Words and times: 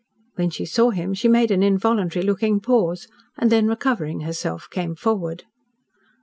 When 0.33 0.49
she 0.49 0.65
saw 0.65 0.89
him 0.89 1.13
she 1.13 1.27
made 1.27 1.51
an 1.51 1.61
involuntary 1.61 2.25
looking 2.25 2.59
pause, 2.59 3.07
and 3.37 3.51
then 3.51 3.67
recovering 3.67 4.21
herself, 4.21 4.67
came 4.67 4.95
forward. 4.95 5.43